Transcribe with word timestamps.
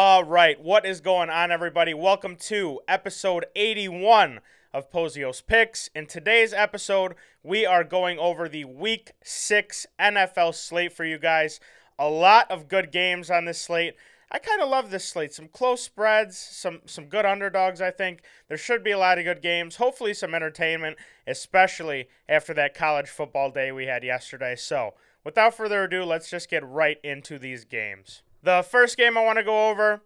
All 0.00 0.22
right, 0.22 0.60
what 0.62 0.86
is 0.86 1.00
going 1.00 1.28
on, 1.28 1.50
everybody? 1.50 1.92
Welcome 1.92 2.36
to 2.42 2.80
episode 2.86 3.46
81 3.56 4.38
of 4.72 4.92
Pozios 4.92 5.44
Picks. 5.44 5.90
In 5.92 6.06
today's 6.06 6.52
episode, 6.52 7.16
we 7.42 7.66
are 7.66 7.82
going 7.82 8.16
over 8.16 8.48
the 8.48 8.64
Week 8.64 9.10
6 9.24 9.88
NFL 9.98 10.54
slate 10.54 10.92
for 10.92 11.04
you 11.04 11.18
guys. 11.18 11.58
A 11.98 12.08
lot 12.08 12.48
of 12.48 12.68
good 12.68 12.92
games 12.92 13.28
on 13.28 13.44
this 13.44 13.60
slate. 13.60 13.96
I 14.30 14.38
kind 14.38 14.62
of 14.62 14.68
love 14.68 14.92
this 14.92 15.04
slate. 15.04 15.34
Some 15.34 15.48
close 15.48 15.82
spreads, 15.82 16.38
some 16.38 16.82
some 16.86 17.06
good 17.06 17.26
underdogs, 17.26 17.80
I 17.80 17.90
think. 17.90 18.22
There 18.46 18.56
should 18.56 18.84
be 18.84 18.92
a 18.92 18.98
lot 18.98 19.18
of 19.18 19.24
good 19.24 19.42
games. 19.42 19.76
Hopefully 19.78 20.14
some 20.14 20.32
entertainment, 20.32 20.96
especially 21.26 22.08
after 22.28 22.54
that 22.54 22.72
college 22.72 23.08
football 23.08 23.50
day 23.50 23.72
we 23.72 23.86
had 23.86 24.04
yesterday. 24.04 24.54
So, 24.54 24.94
without 25.24 25.54
further 25.54 25.82
ado, 25.82 26.04
let's 26.04 26.30
just 26.30 26.48
get 26.48 26.64
right 26.64 27.00
into 27.02 27.36
these 27.36 27.64
games. 27.64 28.22
The 28.42 28.62
first 28.62 28.96
game 28.96 29.18
I 29.18 29.24
want 29.24 29.38
to 29.38 29.44
go 29.44 29.68
over 29.68 30.02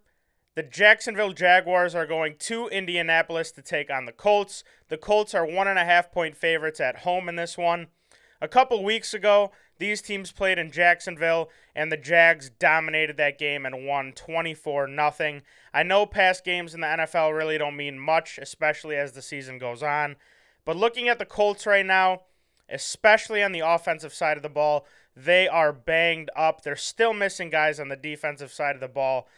the 0.54 0.62
Jacksonville 0.62 1.32
Jaguars 1.32 1.94
are 1.94 2.06
going 2.06 2.36
to 2.40 2.68
Indianapolis 2.68 3.52
to 3.52 3.62
take 3.62 3.90
on 3.90 4.04
the 4.04 4.12
Colts. 4.12 4.62
The 4.88 4.98
Colts 4.98 5.34
are 5.34 5.46
one 5.46 5.66
and 5.66 5.78
a 5.78 5.84
half 5.84 6.12
point 6.12 6.36
favorites 6.36 6.78
at 6.78 6.98
home 6.98 7.26
in 7.26 7.36
this 7.36 7.56
one. 7.56 7.86
A 8.42 8.48
couple 8.48 8.84
weeks 8.84 9.14
ago, 9.14 9.50
these 9.78 10.02
teams 10.02 10.30
played 10.30 10.58
in 10.58 10.70
Jacksonville, 10.70 11.48
and 11.74 11.90
the 11.90 11.96
Jags 11.96 12.50
dominated 12.50 13.16
that 13.16 13.38
game 13.38 13.64
and 13.64 13.86
won 13.86 14.12
24 14.12 14.88
0. 14.88 15.40
I 15.72 15.82
know 15.82 16.04
past 16.04 16.44
games 16.44 16.74
in 16.74 16.82
the 16.82 16.86
NFL 16.86 17.34
really 17.34 17.56
don't 17.56 17.76
mean 17.76 17.98
much, 17.98 18.38
especially 18.40 18.96
as 18.96 19.12
the 19.12 19.22
season 19.22 19.58
goes 19.58 19.82
on. 19.82 20.16
But 20.66 20.76
looking 20.76 21.08
at 21.08 21.18
the 21.18 21.24
Colts 21.24 21.66
right 21.66 21.86
now, 21.86 22.22
especially 22.72 23.42
on 23.42 23.52
the 23.52 23.60
offensive 23.60 24.14
side 24.14 24.36
of 24.36 24.42
the 24.42 24.48
ball, 24.48 24.86
they 25.14 25.46
are 25.46 25.72
banged 25.72 26.30
up. 26.34 26.62
They're 26.62 26.76
still 26.76 27.12
missing 27.12 27.50
guys 27.50 27.78
on 27.78 27.88
the 27.88 27.96
defensive 27.96 28.52
side 28.52 28.74
of 28.74 28.80
the 28.80 28.88
ball. 28.88 29.28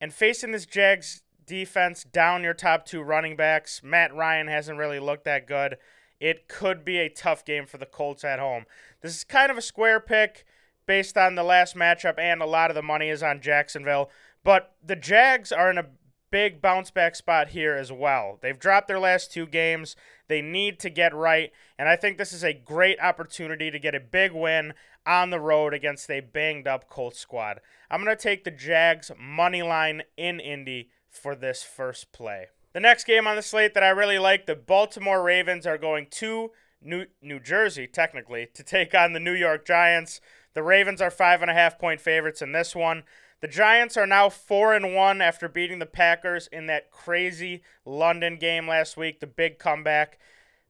And 0.00 0.14
facing 0.14 0.52
this 0.52 0.66
Jags 0.66 1.22
defense 1.44 2.04
down 2.04 2.44
your 2.44 2.54
top 2.54 2.86
two 2.86 3.02
running 3.02 3.36
backs, 3.36 3.82
Matt 3.82 4.14
Ryan 4.14 4.46
hasn't 4.46 4.78
really 4.78 5.00
looked 5.00 5.24
that 5.24 5.46
good. 5.46 5.76
It 6.20 6.48
could 6.48 6.84
be 6.84 6.98
a 6.98 7.08
tough 7.08 7.44
game 7.44 7.66
for 7.66 7.78
the 7.78 7.86
Colts 7.86 8.24
at 8.24 8.38
home. 8.38 8.66
This 9.02 9.16
is 9.16 9.24
kind 9.24 9.50
of 9.50 9.58
a 9.58 9.62
square 9.62 10.00
pick 10.00 10.44
based 10.86 11.16
on 11.16 11.34
the 11.34 11.42
last 11.42 11.76
matchup, 11.76 12.18
and 12.18 12.40
a 12.40 12.46
lot 12.46 12.70
of 12.70 12.74
the 12.74 12.82
money 12.82 13.08
is 13.08 13.22
on 13.22 13.40
Jacksonville. 13.40 14.10
But 14.44 14.74
the 14.84 14.96
Jags 14.96 15.52
are 15.52 15.70
in 15.70 15.78
a 15.78 15.86
big 16.30 16.60
bounce 16.60 16.90
back 16.90 17.16
spot 17.16 17.50
here 17.50 17.74
as 17.74 17.92
well. 17.92 18.38
They've 18.40 18.58
dropped 18.58 18.88
their 18.88 18.98
last 18.98 19.32
two 19.32 19.46
games. 19.46 19.96
They 20.28 20.42
need 20.42 20.78
to 20.80 20.90
get 20.90 21.14
right, 21.14 21.52
and 21.78 21.88
I 21.88 21.96
think 21.96 22.18
this 22.18 22.32
is 22.32 22.44
a 22.44 22.52
great 22.52 23.00
opportunity 23.00 23.70
to 23.70 23.78
get 23.78 23.94
a 23.94 24.00
big 24.00 24.32
win 24.32 24.74
on 25.06 25.30
the 25.30 25.40
road 25.40 25.72
against 25.72 26.10
a 26.10 26.20
banged 26.20 26.68
up 26.68 26.88
Colts 26.88 27.18
squad. 27.18 27.60
I'm 27.90 28.04
going 28.04 28.14
to 28.14 28.22
take 28.22 28.44
the 28.44 28.50
Jags 28.50 29.10
money 29.18 29.62
line 29.62 30.02
in 30.16 30.38
Indy 30.38 30.90
for 31.08 31.34
this 31.34 31.62
first 31.62 32.12
play. 32.12 32.48
The 32.74 32.80
next 32.80 33.04
game 33.04 33.26
on 33.26 33.36
the 33.36 33.42
slate 33.42 33.72
that 33.74 33.82
I 33.82 33.88
really 33.88 34.18
like, 34.18 34.44
the 34.44 34.54
Baltimore 34.54 35.22
Ravens 35.22 35.66
are 35.66 35.78
going 35.78 36.06
to 36.12 36.50
New, 36.82 37.06
New 37.22 37.40
Jersey, 37.40 37.86
technically, 37.86 38.48
to 38.54 38.62
take 38.62 38.94
on 38.94 39.14
the 39.14 39.20
New 39.20 39.32
York 39.32 39.66
Giants. 39.66 40.20
The 40.54 40.62
Ravens 40.62 41.00
are 41.00 41.10
five 41.10 41.40
and 41.40 41.50
a 41.50 41.54
half 41.54 41.78
point 41.78 42.00
favorites 42.00 42.42
in 42.42 42.52
this 42.52 42.76
one. 42.76 43.04
The 43.40 43.48
Giants 43.48 43.96
are 43.96 44.06
now 44.06 44.28
4 44.28 44.74
and 44.74 44.94
1 44.94 45.20
after 45.20 45.48
beating 45.48 45.78
the 45.78 45.86
Packers 45.86 46.48
in 46.48 46.66
that 46.66 46.90
crazy 46.90 47.62
London 47.84 48.36
game 48.36 48.66
last 48.66 48.96
week, 48.96 49.20
the 49.20 49.28
big 49.28 49.60
comeback. 49.60 50.18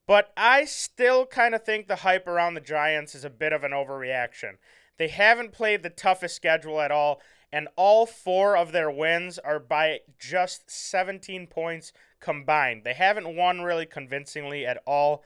But 0.06 0.32
I 0.36 0.66
still 0.66 1.24
kind 1.24 1.54
of 1.54 1.64
think 1.64 1.86
the 1.86 1.96
hype 1.96 2.26
around 2.26 2.54
the 2.54 2.60
Giants 2.60 3.14
is 3.14 3.24
a 3.24 3.30
bit 3.30 3.54
of 3.54 3.64
an 3.64 3.72
overreaction. 3.72 4.56
They 4.98 5.08
haven't 5.08 5.52
played 5.52 5.82
the 5.82 5.90
toughest 5.90 6.36
schedule 6.36 6.80
at 6.80 6.90
all, 6.90 7.22
and 7.50 7.68
all 7.76 8.04
four 8.04 8.56
of 8.56 8.72
their 8.72 8.90
wins 8.90 9.38
are 9.38 9.58
by 9.58 10.00
just 10.18 10.70
17 10.70 11.46
points 11.46 11.92
combined. 12.20 12.84
They 12.84 12.94
haven't 12.94 13.34
won 13.34 13.62
really 13.62 13.86
convincingly 13.86 14.66
at 14.66 14.82
all. 14.86 15.24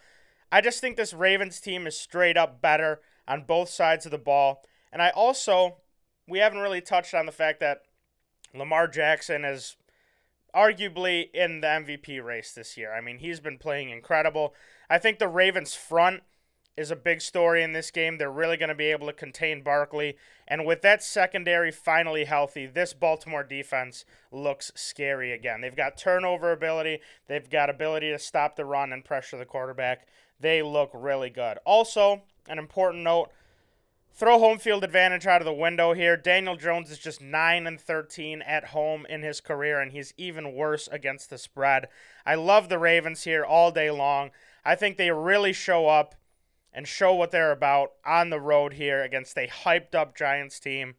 I 0.53 0.61
just 0.61 0.81
think 0.81 0.97
this 0.97 1.15
Ravens 1.15 1.61
team 1.61 1.89
is 1.89 1.99
straight 1.99 2.37
up 2.37 2.61
better 2.61 3.01
on 3.27 3.45
both 3.45 3.69
sides 3.69 4.05
of 4.05 4.13
the 4.13 4.19
ball. 4.19 4.63
And 4.93 5.01
I 5.01 5.11
also 5.11 5.79
we 6.29 6.39
haven't 6.39 6.61
really 6.61 6.81
touched 6.81 7.15
on 7.15 7.27
the 7.27 7.33
fact 7.33 7.61
that 7.61 7.83
Lamar 8.55 8.89
Jackson 8.89 9.45
is 9.45 9.77
arguably 10.55 11.31
in 11.33 11.61
the 11.61 11.67
MVP 11.67 12.23
race 12.23 12.53
this 12.53 12.77
year. 12.77 12.95
I 12.95 13.01
mean, 13.01 13.19
he's 13.19 13.41
been 13.41 13.59
playing 13.59 13.91
incredible. 13.91 14.55
I 14.91 14.99
think 14.99 15.19
the 15.19 15.29
Ravens 15.29 15.75
front 15.75 16.23
is 16.77 16.91
a 16.91 16.97
big 16.97 17.21
story 17.21 17.63
in 17.63 17.73
this 17.73 17.91
game. 17.91 18.17
They're 18.17 18.31
really 18.31 18.57
going 18.57 18.69
to 18.69 18.75
be 18.75 18.87
able 18.87 19.07
to 19.07 19.13
contain 19.13 19.63
Barkley. 19.63 20.17
And 20.49 20.65
with 20.65 20.83
that 20.83 21.03
secondary 21.03 21.71
finally 21.71 22.25
healthy, 22.25 22.67
this 22.67 22.95
Baltimore 22.95 23.45
defense 23.45 24.05
looks 24.31 24.73
scary 24.75 25.33
again. 25.33 25.61
They've 25.61 25.77
got 25.77 25.99
turnover 25.99 26.53
ability, 26.53 27.01
they've 27.27 27.49
got 27.49 27.71
ability 27.71 28.11
to 28.11 28.19
stop 28.19 28.57
the 28.57 28.65
run 28.65 28.93
and 28.93 29.05
pressure 29.05 29.37
the 29.37 29.45
quarterback. 29.45 30.07
They 30.41 30.63
look 30.63 30.91
really 30.95 31.31
good. 31.31 31.59
Also, 31.65 32.23
an 32.49 32.59
important 32.59 33.05
note 33.05 33.31
throw 34.15 34.39
home 34.39 34.59
field 34.59 34.85
advantage 34.85 35.27
out 35.27 35.41
of 35.41 35.47
the 35.47 35.53
window 35.53 35.95
here. 35.95 36.17
Daniel 36.17 36.57
Jones 36.57 36.91
is 36.91 36.99
just 36.99 37.21
9 37.21 37.67
and 37.67 37.81
13 37.81 38.43
at 38.43 38.67
home 38.67 39.07
in 39.07 39.23
his 39.23 39.41
career 39.41 39.81
and 39.81 39.93
he's 39.93 40.13
even 40.17 40.55
worse 40.55 40.89
against 40.89 41.31
the 41.31 41.39
spread. 41.39 41.89
I 42.27 42.35
love 42.35 42.69
the 42.69 42.79
Ravens 42.79 43.25
here 43.25 43.45
all 43.45 43.71
day 43.71 43.91
long. 43.91 44.31
I 44.65 44.75
think 44.75 44.97
they 44.97 45.11
really 45.11 45.53
show 45.53 45.89
up 45.89 46.15
and 46.73 46.87
show 46.87 47.15
what 47.15 47.31
they're 47.31 47.53
about 47.53 47.93
on 48.05 48.31
the 48.31 48.41
road 48.41 48.75
here 48.75 49.03
against 49.03 49.37
a 49.37 49.49
hyped 49.49 49.95
up 49.95 50.17
Giants 50.17 50.61
team. 50.61 50.95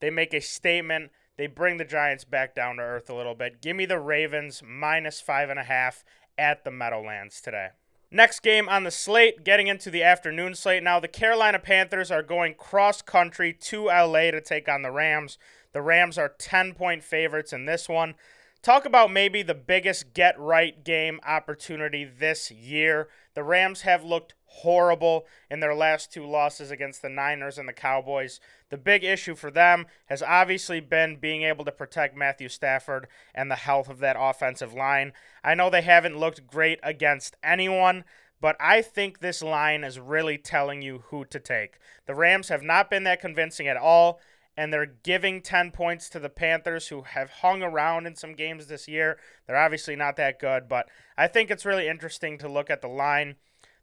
They 0.00 0.10
make 0.10 0.32
a 0.32 0.40
statement. 0.40 1.10
They 1.36 1.46
bring 1.46 1.76
the 1.76 1.84
Giants 1.84 2.24
back 2.24 2.54
down 2.54 2.76
to 2.76 2.82
earth 2.82 3.10
a 3.10 3.14
little 3.14 3.34
bit. 3.34 3.60
Give 3.60 3.76
me 3.76 3.86
the 3.86 3.98
Ravens 3.98 4.62
minus 4.64 5.20
five 5.20 5.50
and 5.50 5.58
a 5.58 5.64
half 5.64 6.04
at 6.38 6.64
the 6.64 6.70
Meadowlands 6.70 7.40
today. 7.40 7.68
Next 8.12 8.40
game 8.40 8.68
on 8.68 8.82
the 8.82 8.90
slate, 8.90 9.44
getting 9.44 9.68
into 9.68 9.88
the 9.88 10.02
afternoon 10.02 10.56
slate 10.56 10.82
now, 10.82 10.98
the 10.98 11.06
Carolina 11.06 11.60
Panthers 11.60 12.10
are 12.10 12.24
going 12.24 12.54
cross 12.54 13.02
country 13.02 13.52
to 13.52 13.84
LA 13.84 14.32
to 14.32 14.40
take 14.40 14.68
on 14.68 14.82
the 14.82 14.90
Rams. 14.90 15.38
The 15.72 15.80
Rams 15.80 16.18
are 16.18 16.34
10 16.36 16.74
point 16.74 17.04
favorites 17.04 17.52
in 17.52 17.66
this 17.66 17.88
one. 17.88 18.14
Talk 18.62 18.84
about 18.84 19.10
maybe 19.10 19.42
the 19.42 19.54
biggest 19.54 20.12
get 20.12 20.38
right 20.38 20.84
game 20.84 21.18
opportunity 21.26 22.04
this 22.04 22.50
year. 22.50 23.08
The 23.32 23.42
Rams 23.42 23.82
have 23.82 24.04
looked 24.04 24.34
horrible 24.44 25.24
in 25.50 25.60
their 25.60 25.74
last 25.74 26.12
two 26.12 26.26
losses 26.26 26.70
against 26.70 27.00
the 27.00 27.08
Niners 27.08 27.56
and 27.56 27.66
the 27.66 27.72
Cowboys. 27.72 28.38
The 28.68 28.76
big 28.76 29.02
issue 29.02 29.34
for 29.34 29.50
them 29.50 29.86
has 30.06 30.22
obviously 30.22 30.80
been 30.80 31.16
being 31.16 31.42
able 31.42 31.64
to 31.64 31.72
protect 31.72 32.14
Matthew 32.14 32.50
Stafford 32.50 33.06
and 33.34 33.50
the 33.50 33.56
health 33.56 33.88
of 33.88 33.98
that 34.00 34.18
offensive 34.20 34.74
line. 34.74 35.14
I 35.42 35.54
know 35.54 35.70
they 35.70 35.80
haven't 35.80 36.18
looked 36.18 36.46
great 36.46 36.80
against 36.82 37.36
anyone, 37.42 38.04
but 38.42 38.56
I 38.60 38.82
think 38.82 39.20
this 39.20 39.42
line 39.42 39.84
is 39.84 39.98
really 39.98 40.36
telling 40.36 40.82
you 40.82 41.04
who 41.06 41.24
to 41.26 41.40
take. 41.40 41.78
The 42.04 42.14
Rams 42.14 42.50
have 42.50 42.62
not 42.62 42.90
been 42.90 43.04
that 43.04 43.22
convincing 43.22 43.68
at 43.68 43.78
all 43.78 44.20
and 44.60 44.70
they're 44.70 44.84
giving 44.84 45.40
10 45.40 45.70
points 45.70 46.10
to 46.10 46.18
the 46.18 46.28
Panthers, 46.28 46.88
who 46.88 47.00
have 47.00 47.30
hung 47.30 47.62
around 47.62 48.06
in 48.06 48.14
some 48.14 48.34
games 48.34 48.66
this 48.66 48.86
year. 48.86 49.16
They're 49.46 49.56
obviously 49.56 49.96
not 49.96 50.16
that 50.16 50.38
good, 50.38 50.68
but 50.68 50.86
I 51.16 51.28
think 51.28 51.50
it's 51.50 51.64
really 51.64 51.88
interesting 51.88 52.36
to 52.36 52.46
look 52.46 52.68
at 52.68 52.82
the 52.82 52.88
line. 52.88 53.36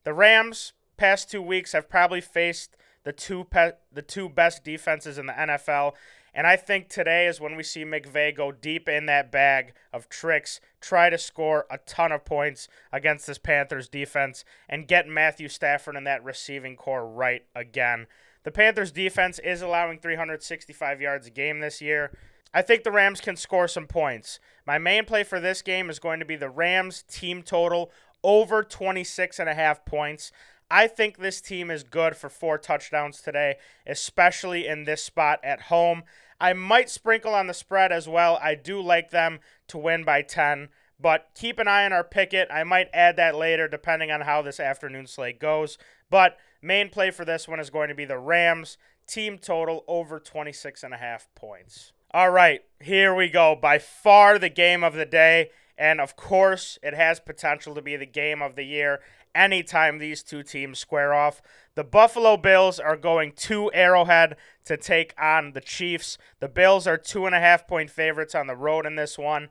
The 0.03 0.13
Rams 0.13 0.73
past 0.95 1.31
two 1.31 1.41
weeks 1.41 1.71
have 1.71 1.89
probably 1.89 2.21
faced 2.21 2.77
the 3.05 3.11
two 3.11 3.45
pe- 3.45 3.71
the 3.91 4.03
two 4.03 4.29
best 4.29 4.63
defenses 4.63 5.17
in 5.17 5.25
the 5.25 5.33
NFL, 5.33 5.93
and 6.31 6.45
I 6.45 6.55
think 6.55 6.89
today 6.89 7.25
is 7.25 7.41
when 7.41 7.55
we 7.55 7.63
see 7.63 7.83
McVay 7.83 8.35
go 8.35 8.51
deep 8.51 8.87
in 8.87 9.07
that 9.07 9.31
bag 9.31 9.73
of 9.91 10.07
tricks, 10.09 10.61
try 10.79 11.09
to 11.09 11.17
score 11.17 11.66
a 11.71 11.79
ton 11.79 12.11
of 12.11 12.23
points 12.23 12.67
against 12.93 13.25
this 13.25 13.39
Panthers 13.39 13.89
defense, 13.89 14.45
and 14.69 14.87
get 14.87 15.07
Matthew 15.07 15.49
Stafford 15.49 15.95
and 15.95 16.05
that 16.05 16.23
receiving 16.23 16.75
corps 16.75 17.07
right 17.07 17.45
again. 17.55 18.05
The 18.47 18.52
Panthers 18.52 18.94
defense 18.94 19.40
is 19.40 19.62
allowing 19.62 20.00
365 20.00 21.02
yards 21.02 21.28
a 21.28 21.30
game 21.30 21.59
this 21.59 21.81
year. 21.81 22.18
I 22.53 22.62
think 22.62 22.85
the 22.85 22.94
Rams 22.94 23.19
can 23.19 23.35
score 23.35 23.68
some 23.68 23.88
points. 23.88 24.40
My 24.66 24.78
main 24.78 25.03
play 25.03 25.26
for 25.26 25.41
this 25.41 25.61
game 25.61 25.90
is 25.90 25.99
going 25.99 26.22
to 26.22 26.26
be 26.26 26.38
the 26.38 26.49
Rams 26.49 27.03
team 27.11 27.44
total 27.44 27.91
over 28.23 28.64
26 28.64 29.40
and 29.40 29.49
a 29.49 29.53
half 29.53 29.84
points. 29.84 30.32
I 30.72 30.88
think 30.88 31.17
this 31.17 31.41
team 31.41 31.70
is 31.70 31.84
good 31.84 32.16
for 32.16 32.29
four 32.29 32.58
touchdowns 32.58 33.22
today, 33.22 33.55
especially 33.85 34.66
in 34.66 34.85
this 34.85 35.03
spot 35.03 35.41
at 35.43 35.64
home. 35.64 36.03
I 36.40 36.53
might 36.53 36.90
sprinkle 36.90 37.34
on 37.34 37.47
the 37.47 37.53
spread 37.53 37.91
as 37.91 38.08
well. 38.08 38.40
I 38.41 38.55
do 38.55 38.79
like 38.79 39.09
them 39.09 39.41
to 39.67 39.78
win 39.78 40.05
by 40.05 40.22
10, 40.22 40.70
but 40.97 41.32
keep 41.35 41.59
an 41.59 41.67
eye 41.67 41.84
on 41.84 41.91
our 41.91 42.02
Pikkit. 42.02 42.46
I 42.50 42.64
might 42.64 42.88
add 42.93 43.17
that 43.17 43.35
later 43.35 43.67
depending 43.67 44.09
on 44.09 44.22
how 44.22 44.41
this 44.41 44.61
afternoon 44.61 45.05
slate 45.05 45.38
goes. 45.38 45.78
But 46.09 46.38
main 46.61 46.89
play 46.89 47.11
for 47.11 47.25
this 47.25 47.47
one 47.47 47.59
is 47.59 47.69
going 47.69 47.89
to 47.89 47.95
be 47.95 48.05
the 48.05 48.19
Rams 48.19 48.77
team 49.07 49.37
total 49.37 49.83
over 49.87 50.19
26 50.19 50.83
and 50.83 50.93
a 50.93 50.97
half 50.97 51.27
points. 51.35 51.93
All 52.11 52.29
right, 52.29 52.61
here 52.81 53.13
we 53.13 53.29
go. 53.29 53.55
By 53.55 53.79
far 53.79 54.39
the 54.39 54.49
game 54.49 54.83
of 54.83 54.93
the 54.93 55.05
day. 55.05 55.49
And 55.77 56.01
of 56.01 56.15
course, 56.15 56.79
it 56.81 56.95
has 56.95 57.19
potential 57.19 57.75
to 57.75 57.81
be 57.81 57.95
the 57.95 58.05
game 58.05 58.41
of 58.41 58.55
the 58.55 58.63
year. 58.63 58.99
anytime 59.35 59.99
these 59.99 60.23
two 60.23 60.41
teams 60.41 60.79
square 60.79 61.13
off. 61.13 61.43
The 61.75 61.83
Buffalo 61.83 62.37
Bills 62.37 62.79
are 62.79 62.97
going 62.97 63.33
to 63.33 63.71
Arrowhead 63.71 64.35
to 64.65 64.77
take 64.77 65.13
on 65.21 65.51
the 65.53 65.61
Chiefs. 65.61 66.17
The 66.39 66.47
Bills 66.47 66.87
are 66.87 66.97
two 66.97 67.27
and 67.27 67.35
a 67.35 67.39
half 67.39 67.67
point 67.67 67.91
favorites 67.91 68.33
on 68.33 68.47
the 68.47 68.55
road 68.55 68.87
in 68.87 68.95
this 68.95 69.15
one. 69.15 69.49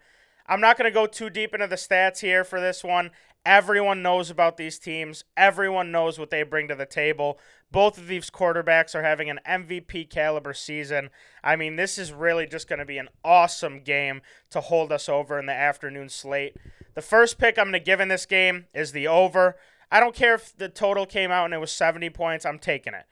I'm 0.49 0.61
not 0.61 0.79
going 0.79 0.91
to 0.91 0.95
go 0.95 1.07
too 1.07 1.31
deep 1.31 1.55
into 1.55 1.67
the 1.67 1.77
stats 1.77 2.21
here 2.21 2.45
for 2.45 2.61
this 2.61 2.85
one. 2.85 3.11
Everyone 3.45 4.03
knows 4.03 4.29
about 4.29 4.57
these 4.57 4.79
teams. 4.79 5.25
Everyone 5.37 5.93
knows 5.93 6.19
what 6.19 6.31
they 6.31 6.43
bring 6.43 6.67
to 6.69 6.75
the 6.75 6.87
table. 6.87 7.39
Both 7.71 7.97
of 7.97 8.09
these 8.09 8.29
quarterbacks 8.29 8.95
are 8.95 9.05
having 9.05 9.31
an 9.31 9.39
MVP 9.49 10.11
caliber 10.11 10.53
season. 10.53 11.11
I 11.45 11.55
mean, 11.55 11.77
this 11.77 11.97
is 11.97 12.13
really 12.13 12.47
just 12.47 12.69
going 12.69 12.81
to 12.81 12.85
be 12.85 12.99
an 12.99 13.09
awesome 13.25 13.83
game 13.83 14.23
to 14.51 14.61
hold 14.61 14.91
us 14.91 15.09
over 15.09 15.39
in 15.39 15.47
the 15.47 15.53
afternoon 15.53 16.09
slate. 16.09 16.57
The 16.95 17.03
first 17.03 17.39
pick 17.39 17.57
I'm 17.57 17.67
going 17.67 17.75
to 17.75 17.81
give 17.81 18.01
in 18.01 18.09
this 18.09 18.27
game 18.27 18.67
is 18.75 18.91
the 18.93 19.07
over. 19.07 19.57
I 19.93 20.01
don't 20.01 20.15
care 20.15 20.35
if 20.35 20.57
the 20.57 20.69
total 20.69 21.07
came 21.07 21.31
out 21.31 21.45
and 21.45 21.55
it 21.55 21.61
was 21.61 21.71
70 21.71 22.11
points. 22.11 22.45
I'm 22.45 22.59
taking 22.59 22.95
it. 22.95 23.05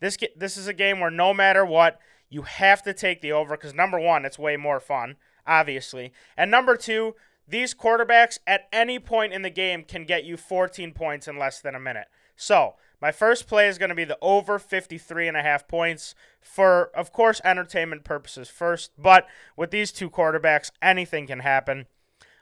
This 0.00 0.16
this 0.34 0.56
is 0.56 0.66
a 0.66 0.72
game 0.72 1.00
where 1.00 1.10
no 1.10 1.32
matter 1.32 1.64
what, 1.64 2.00
you 2.28 2.42
have 2.42 2.82
to 2.84 2.94
take 2.94 3.20
the 3.20 3.32
over 3.32 3.56
because 3.56 3.74
number 3.74 4.00
one, 4.00 4.24
it's 4.24 4.38
way 4.38 4.56
more 4.56 4.80
fun, 4.80 5.16
obviously, 5.46 6.12
and 6.36 6.50
number 6.50 6.76
two, 6.76 7.14
these 7.46 7.74
quarterbacks 7.74 8.38
at 8.46 8.68
any 8.72 8.98
point 8.98 9.32
in 9.32 9.42
the 9.42 9.50
game 9.50 9.84
can 9.84 10.04
get 10.04 10.24
you 10.24 10.36
14 10.36 10.92
points 10.92 11.28
in 11.28 11.38
less 11.38 11.60
than 11.60 11.74
a 11.74 11.80
minute. 11.80 12.06
So 12.36 12.74
my 13.00 13.12
first 13.12 13.46
play 13.46 13.68
is 13.68 13.78
going 13.78 13.88
to 13.88 13.94
be 13.94 14.04
the 14.04 14.18
over 14.22 14.58
53 14.58 15.28
and 15.28 15.36
a 15.36 15.42
half 15.42 15.66
points 15.66 16.14
for, 16.40 16.90
of 16.94 17.12
course, 17.12 17.40
entertainment 17.44 18.04
purposes 18.04 18.48
first. 18.48 18.92
But 18.96 19.26
with 19.56 19.70
these 19.70 19.92
two 19.92 20.08
quarterbacks, 20.08 20.70
anything 20.80 21.26
can 21.26 21.40
happen. 21.40 21.86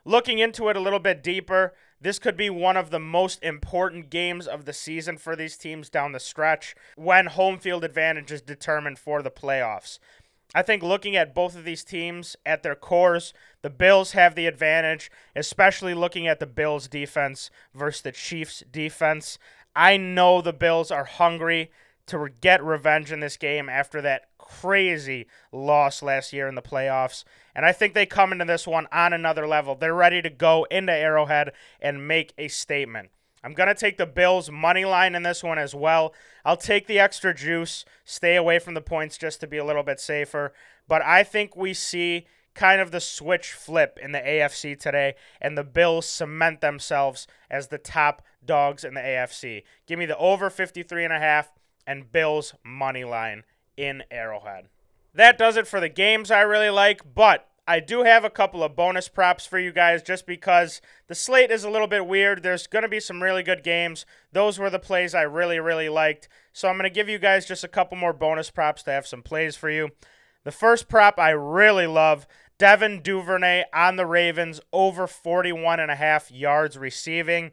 Looking 0.05 0.39
into 0.39 0.69
it 0.69 0.77
a 0.77 0.81
little 0.81 0.99
bit 0.99 1.23
deeper, 1.23 1.75
this 2.01 2.19
could 2.19 2.37
be 2.37 2.49
one 2.49 2.77
of 2.77 2.91
the 2.91 2.99
most 2.99 3.43
important 3.43 4.09
games 4.09 4.47
of 4.47 4.65
the 4.65 4.73
season 4.73 5.19
for 5.19 5.37
these 5.37 5.59
teams 5.59 5.91
down 5.91 6.13
the 6.13 6.21
stretch 6.21 6.75
when 6.97 7.27
home 7.27 7.59
field 7.59 7.85
advantage 7.85 8.33
is 8.33 8.41
determined 8.41 8.99
for 8.99 9.23
the 9.23 9.31
playoffs. 9.31 9.99
I 10.55 10.63
think 10.63 10.83
looking 10.83 11.17
at 11.17 11.35
both 11.35 11.57
of 11.57 11.65
these 11.65 11.85
teams 11.85 12.37
at 12.45 12.63
their 12.63 12.75
cores, 12.75 13.33
the 13.63 13.71
Bills 13.71 14.13
have 14.13 14.35
the 14.35 14.47
advantage, 14.47 15.11
especially 15.37 15.95
looking 15.95 16.27
at 16.27 16.41
the 16.41 16.47
Bills 16.47 16.89
defense 16.89 17.51
versus 17.73 18.03
the 18.03 18.13
Chiefs 18.13 18.65
defense. 18.71 19.39
I 19.77 19.97
know 19.97 20.41
the 20.41 20.53
Bills 20.53 20.91
are 20.91 21.05
hungry 21.05 21.71
to 22.07 22.29
get 22.41 22.65
revenge 22.65 23.13
in 23.13 23.21
this 23.21 23.37
game 23.37 23.69
after 23.69 24.03
that 24.03 24.31
crazy 24.39 25.29
loss 25.53 26.03
last 26.03 26.33
year 26.33 26.49
in 26.49 26.57
the 26.57 26.63
playoffs. 26.63 27.23
And 27.55 27.65
I 27.65 27.71
think 27.71 27.95
they 27.95 28.07
come 28.07 28.33
into 28.33 28.45
this 28.45 28.67
one 28.67 28.89
on 28.91 29.13
another 29.13 29.47
level. 29.47 29.77
They're 29.77 29.95
ready 29.95 30.21
to 30.23 30.31
go 30.31 30.67
into 30.71 30.93
Arrowhead 30.93 31.53
and 31.81 32.09
make 32.09 32.33
a 32.37 32.49
statement. 32.49 33.11
I'm 33.43 33.55
going 33.55 33.69
to 33.69 33.75
take 33.75 33.97
the 33.97 34.07
Bills 34.07 34.51
money 34.51 34.85
line 34.85 35.15
in 35.15 35.23
this 35.23 35.43
one 35.43 35.59
as 35.59 35.75
well. 35.75 36.13
I'll 36.45 36.57
take 36.57 36.87
the 36.87 36.99
extra 36.99 37.35
juice, 37.35 37.85
stay 38.05 38.37
away 38.37 38.59
from 38.59 38.75
the 38.75 38.81
points 38.81 39.17
just 39.17 39.41
to 39.41 39.47
be 39.47 39.57
a 39.57 39.65
little 39.65 39.83
bit 39.83 39.99
safer. 40.01 40.53
But 40.89 41.03
I 41.03 41.23
think 41.23 41.57
we 41.57 41.73
see 41.73 42.27
kind 42.55 42.81
of 42.81 42.91
the 42.91 43.01
switch 43.01 43.53
flip 43.53 43.99
in 44.03 44.13
the 44.13 44.19
AFC 44.19 44.79
today, 44.79 45.15
and 45.41 45.57
the 45.57 45.65
Bills 45.65 46.07
cement 46.07 46.61
themselves 46.61 47.27
as 47.51 47.69
the 47.69 47.79
top 47.79 48.23
dogs 48.45 48.85
in 48.85 48.95
the 48.95 49.01
AFC. 49.01 49.63
Give 49.87 49.99
me 49.99 50.07
the 50.07 50.19
over 50.19 50.51
53 50.51 51.05
and 51.05 51.13
a 51.13 51.19
half 51.19 51.53
and 51.87 52.11
Bills 52.11 52.55
money 52.65 53.05
line 53.05 53.45
in 53.77 54.03
Arrowhead. 54.11 54.69
That 55.15 55.39
does 55.39 55.57
it 55.57 55.67
for 55.67 55.81
the 55.81 55.89
games 55.89 56.31
I 56.31 56.41
really 56.41 56.71
like, 56.71 57.03
but 57.15 57.49
I 57.71 57.79
do 57.79 58.03
have 58.03 58.25
a 58.25 58.31
couple 58.31 58.65
of 58.65 58.75
bonus 58.75 59.07
props 59.07 59.47
for 59.47 59.57
you 59.57 59.71
guys 59.71 60.03
just 60.03 60.27
because 60.27 60.81
the 61.07 61.15
slate 61.15 61.53
is 61.53 61.63
a 61.63 61.71
little 61.71 61.87
bit 61.87 62.05
weird. 62.05 62.43
There's 62.43 62.67
going 62.67 62.83
to 62.83 62.89
be 62.89 62.99
some 62.99 63.23
really 63.23 63.45
good 63.45 63.63
games. 63.63 64.05
Those 64.33 64.59
were 64.59 64.71
the 64.71 64.81
plays 64.81 65.15
I 65.15 65.23
really, 65.23 65.61
really 65.61 65.89
liked. 65.89 66.29
So 66.53 66.67
I'm 66.67 66.75
going 66.75 66.91
to 66.91 66.93
give 66.93 67.09
you 67.09 67.17
guys 67.17 67.47
just 67.47 67.63
a 67.63 67.69
couple 67.69 67.97
more 67.97 68.13
bonus 68.13 68.51
props 68.51 68.83
to 68.83 68.91
have 68.91 69.07
some 69.07 69.23
plays 69.23 69.55
for 69.55 69.71
you. 69.71 69.91
The 70.43 70.51
first 70.51 70.89
prop 70.89 71.21
I 71.21 71.31
really 71.31 71.87
love 71.87 72.27
Devin 72.59 73.03
Duvernay 73.03 73.63
on 73.73 73.95
the 73.95 74.05
Ravens, 74.05 74.61
over 74.73 75.07
41 75.07 75.79
and 75.79 75.93
a 75.93 75.95
half 75.95 76.29
yards 76.29 76.77
receiving. 76.77 77.53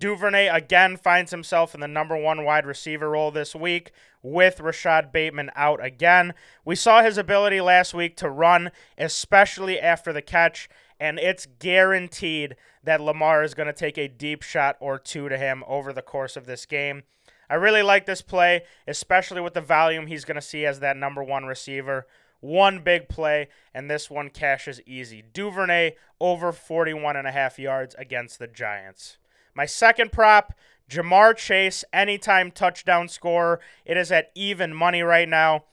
Duvernay 0.00 0.48
again 0.48 0.96
finds 0.96 1.30
himself 1.30 1.74
in 1.74 1.80
the 1.80 1.86
number 1.86 2.16
one 2.16 2.42
wide 2.42 2.64
receiver 2.64 3.10
role 3.10 3.30
this 3.30 3.54
week 3.54 3.92
with 4.22 4.58
Rashod 4.58 5.12
Bateman 5.12 5.50
out 5.54 5.84
again. 5.84 6.32
We 6.64 6.74
saw 6.74 7.02
his 7.02 7.18
ability 7.18 7.60
last 7.60 7.92
week 7.92 8.16
to 8.16 8.30
run, 8.30 8.70
especially 8.96 9.78
after 9.78 10.10
the 10.10 10.22
catch, 10.22 10.70
and 10.98 11.18
it's 11.18 11.46
guaranteed 11.58 12.56
that 12.82 13.02
Lamar 13.02 13.44
is 13.44 13.52
going 13.52 13.66
to 13.66 13.74
take 13.74 13.98
a 13.98 14.08
deep 14.08 14.42
shot 14.42 14.78
or 14.80 14.98
two 14.98 15.28
to 15.28 15.36
him 15.36 15.62
over 15.66 15.92
the 15.92 16.00
course 16.00 16.34
of 16.34 16.46
this 16.46 16.64
game. 16.64 17.02
I 17.50 17.56
really 17.56 17.82
like 17.82 18.06
this 18.06 18.22
play, 18.22 18.62
especially 18.88 19.42
with 19.42 19.52
the 19.52 19.60
volume 19.60 20.06
he's 20.06 20.24
going 20.24 20.36
to 20.36 20.40
see 20.40 20.64
as 20.64 20.80
that 20.80 20.96
number 20.96 21.22
one 21.22 21.44
receiver. 21.44 22.06
One 22.40 22.80
big 22.82 23.10
play, 23.10 23.48
and 23.74 23.90
this 23.90 24.08
one 24.08 24.30
cashes 24.30 24.80
easy. 24.86 25.22
Duvernay 25.34 25.92
over 26.18 26.52
41 26.52 27.16
and 27.16 27.28
a 27.28 27.32
half 27.32 27.58
yards 27.58 27.94
against 27.98 28.38
the 28.38 28.46
Giants. 28.46 29.18
My 29.54 29.66
second 29.66 30.12
prop, 30.12 30.54
Ja'Marr 30.90 31.36
Chase, 31.36 31.84
anytime 31.92 32.50
touchdown 32.50 33.08
scorer. 33.08 33.60
It 33.84 33.96
is 33.96 34.10
at 34.10 34.30
even 34.34 34.74
money 34.74 35.02
right 35.02 35.28
now. 35.28 35.64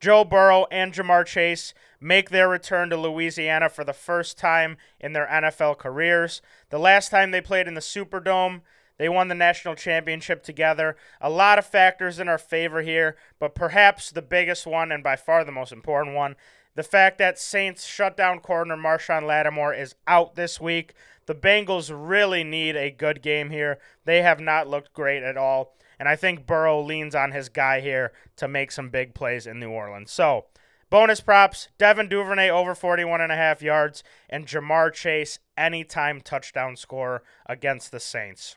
Joe 0.00 0.24
Burrow 0.24 0.66
and 0.70 0.92
Ja'Marr 0.92 1.24
Chase 1.24 1.72
make 2.00 2.30
their 2.30 2.48
return 2.48 2.90
to 2.90 2.96
Louisiana 2.96 3.68
for 3.68 3.84
the 3.84 3.92
first 3.92 4.36
time 4.36 4.76
in 5.00 5.12
their 5.12 5.26
NFL 5.26 5.78
careers. 5.78 6.42
The 6.70 6.78
last 6.78 7.10
time 7.10 7.30
they 7.30 7.40
played 7.40 7.68
in 7.68 7.74
the 7.74 7.80
Superdome, 7.80 8.62
they 8.98 9.08
won 9.08 9.28
the 9.28 9.34
national 9.34 9.76
championship 9.76 10.42
together. 10.42 10.96
A 11.20 11.30
lot 11.30 11.58
of 11.58 11.64
factors 11.64 12.18
in 12.18 12.28
our 12.28 12.38
favor 12.38 12.82
here, 12.82 13.16
but 13.38 13.54
perhaps 13.54 14.10
the 14.10 14.22
biggest 14.22 14.66
one 14.66 14.92
and 14.92 15.02
by 15.02 15.16
far 15.16 15.44
the 15.44 15.52
most 15.52 15.72
important 15.72 16.16
one 16.16 16.36
the 16.74 16.82
fact 16.82 17.18
that 17.18 17.38
Saints 17.38 17.86
shutdown 17.86 18.40
corner 18.40 18.76
Marshon 18.76 19.26
Lattimore 19.26 19.74
is 19.74 19.94
out 20.06 20.34
this 20.34 20.60
week. 20.60 20.94
The 21.26 21.34
Bengals 21.34 21.90
really 21.94 22.44
need 22.44 22.76
a 22.76 22.90
good 22.90 23.22
game 23.22 23.50
here. 23.50 23.78
They 24.04 24.22
have 24.22 24.40
not 24.40 24.68
looked 24.68 24.92
great 24.92 25.22
at 25.22 25.36
all. 25.36 25.74
And 25.98 26.08
I 26.08 26.16
think 26.16 26.46
Burrow 26.46 26.82
leans 26.82 27.14
on 27.14 27.32
his 27.32 27.48
guy 27.48 27.80
here 27.80 28.12
to 28.36 28.48
make 28.48 28.72
some 28.72 28.90
big 28.90 29.14
plays 29.14 29.46
in 29.46 29.60
New 29.60 29.70
Orleans. 29.70 30.10
So, 30.10 30.46
bonus 30.90 31.20
props 31.20 31.68
Devin 31.78 32.08
Duvernay 32.08 32.50
over 32.50 32.74
41 32.74 33.20
and 33.20 33.32
a 33.32 33.36
half 33.36 33.62
yards, 33.62 34.02
and 34.28 34.46
Ja'Marr 34.46 34.92
Chase 34.92 35.38
anytime 35.56 36.20
touchdown 36.20 36.76
scorer 36.76 37.22
against 37.46 37.92
the 37.92 38.00
Saints. 38.00 38.56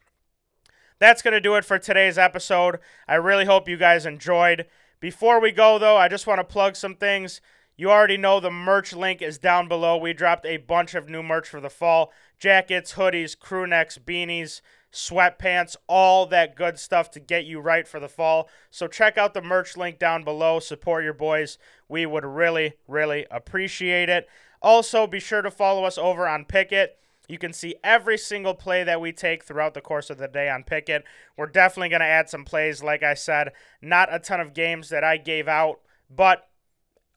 That's 0.99 1.21
going 1.21 1.33
to 1.33 1.41
do 1.41 1.55
it 1.55 1.65
for 1.65 1.77
today's 1.77 2.17
episode. 2.17 2.79
I 3.07 3.15
really 3.15 3.45
hope 3.45 3.69
you 3.69 3.77
guys 3.77 4.05
enjoyed. 4.05 4.65
Before 4.99 5.39
we 5.39 5.51
go, 5.51 5.77
though, 5.77 5.97
I 5.97 6.07
just 6.07 6.25
want 6.25 6.39
to 6.39 6.43
plug 6.43 6.75
some 6.75 6.95
things. 6.95 7.39
You 7.75 7.91
already 7.91 8.17
know 8.17 8.39
the 8.39 8.49
merch 8.49 8.93
link 8.93 9.21
is 9.21 9.37
down 9.37 9.67
below. 9.67 9.97
We 9.97 10.13
dropped 10.13 10.47
a 10.47 10.57
bunch 10.57 10.95
of 10.95 11.07
new 11.07 11.21
merch 11.21 11.47
for 11.47 11.61
the 11.61 11.69
fall 11.69 12.11
jackets, 12.39 12.93
hoodies, 12.93 13.37
crew 13.37 13.67
necks, 13.67 13.97
beanies, 13.97 14.61
sweatpants, 14.91 15.75
all 15.87 16.25
that 16.27 16.55
good 16.55 16.79
stuff 16.79 17.11
to 17.11 17.19
get 17.19 17.45
you 17.45 17.59
right 17.59 17.87
for 17.87 17.99
the 17.99 18.07
fall. 18.07 18.49
So 18.71 18.87
check 18.87 19.17
out 19.17 19.33
the 19.33 19.41
merch 19.41 19.77
link 19.77 19.99
down 19.99 20.23
below. 20.23 20.59
Support 20.59 21.03
your 21.03 21.13
boys. 21.13 21.57
We 21.87 22.05
would 22.05 22.25
really, 22.25 22.73
really 22.87 23.25
appreciate 23.29 24.09
it. 24.09 24.27
Also, 24.61 25.05
be 25.05 25.19
sure 25.19 25.41
to 25.41 25.51
follow 25.51 25.83
us 25.83 25.97
over 25.97 26.27
on 26.27 26.45
Pikkit. 26.45 26.89
You 27.27 27.37
can 27.37 27.51
see 27.51 27.75
every 27.83 28.17
single 28.17 28.53
play 28.53 28.83
that 28.85 29.01
we 29.01 29.11
take 29.11 29.43
throughout 29.43 29.73
the 29.73 29.81
course 29.81 30.09
of 30.09 30.17
the 30.17 30.27
day 30.27 30.49
on 30.49 30.63
Pikkit. 30.63 31.03
We're 31.35 31.47
definitely 31.47 31.89
going 31.89 31.99
to 31.99 32.05
add 32.05 32.29
some 32.29 32.45
plays, 32.45 32.81
like 32.81 33.03
I 33.03 33.13
said. 33.13 33.51
Not 33.81 34.13
a 34.13 34.19
ton 34.19 34.39
of 34.39 34.53
games 34.53 34.89
that 34.89 35.03
I 35.03 35.17
gave 35.17 35.47
out, 35.47 35.81
but 36.09 36.47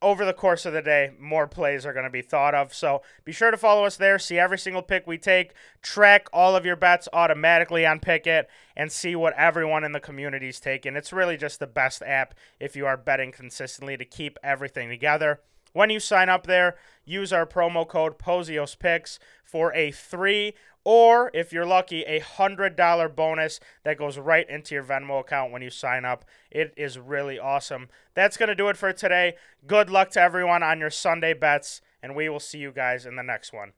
over 0.01 0.25
the 0.25 0.33
course 0.33 0.65
of 0.65 0.73
the 0.73 0.81
day, 0.81 1.11
more 1.19 1.47
plays 1.47 1.85
are 1.85 1.93
going 1.93 2.05
to 2.05 2.09
be 2.09 2.21
thought 2.21 2.55
of. 2.55 2.73
So 2.73 3.01
be 3.23 3.31
sure 3.31 3.51
to 3.51 3.57
follow 3.57 3.85
us 3.85 3.97
there, 3.97 4.17
see 4.17 4.39
every 4.39 4.57
single 4.57 4.81
pick 4.81 5.05
we 5.05 5.17
take, 5.17 5.53
track 5.81 6.27
all 6.33 6.55
of 6.55 6.65
your 6.65 6.75
bets 6.75 7.07
automatically 7.13 7.85
on 7.85 7.99
Pikkit, 7.99 8.45
and 8.75 8.91
see 8.91 9.15
what 9.15 9.33
everyone 9.37 9.83
in 9.83 9.91
the 9.91 9.99
community 9.99 10.49
is 10.49 10.59
taking. 10.59 10.95
It's 10.95 11.13
really 11.13 11.37
just 11.37 11.59
the 11.59 11.67
best 11.67 12.01
app 12.01 12.33
if 12.59 12.75
you 12.75 12.85
are 12.85 12.97
betting 12.97 13.31
consistently 13.31 13.97
to 13.97 14.05
keep 14.05 14.37
everything 14.43 14.89
together. 14.89 15.41
When 15.73 15.89
you 15.89 15.99
sign 15.99 16.29
up 16.29 16.47
there, 16.47 16.75
use 17.05 17.31
our 17.31 17.45
promo 17.45 17.87
code 17.87 18.17
POZIOSPICKS 18.17 19.19
for 19.43 19.73
a 19.73 19.91
three 19.91 20.53
or 20.83 21.29
if 21.33 21.53
you're 21.53 21.65
lucky, 21.65 22.01
a 22.03 22.19
$100 22.19 23.15
bonus 23.15 23.59
that 23.83 23.97
goes 23.97 24.17
right 24.17 24.49
into 24.49 24.75
your 24.75 24.83
Venmo 24.83 25.19
account 25.19 25.51
when 25.51 25.61
you 25.61 25.69
sign 25.69 26.05
up. 26.05 26.25
It 26.49 26.73
is 26.75 26.97
really 26.97 27.37
awesome. 27.37 27.89
That's 28.15 28.37
going 28.37 28.49
to 28.49 28.55
do 28.55 28.69
it 28.69 28.77
for 28.77 28.91
today. 28.91 29.35
Good 29.67 29.89
luck 29.89 30.09
to 30.11 30.21
everyone 30.21 30.63
on 30.63 30.79
your 30.79 30.89
Sunday 30.89 31.33
bets, 31.33 31.81
and 32.01 32.15
we 32.15 32.29
will 32.29 32.39
see 32.39 32.57
you 32.57 32.71
guys 32.71 33.05
in 33.05 33.15
the 33.15 33.23
next 33.23 33.53
one. 33.53 33.73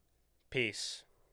Peace. 0.49 1.03